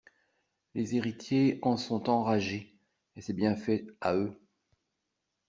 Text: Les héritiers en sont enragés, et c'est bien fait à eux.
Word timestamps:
Les 0.73 0.95
héritiers 0.95 1.59
en 1.61 1.77
sont 1.77 2.09
enragés, 2.09 2.75
et 3.15 3.21
c'est 3.21 3.33
bien 3.33 3.55
fait 3.55 3.85
à 4.01 4.15
eux. 4.15 4.35